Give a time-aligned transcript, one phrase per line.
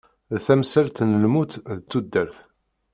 [0.33, 2.37] D tamsalt n lmut d tudert.